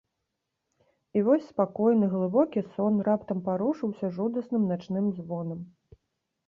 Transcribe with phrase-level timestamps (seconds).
[1.19, 5.59] І вось спакойны, глыбокі сон раптам парушыўся жудасным начным звонам.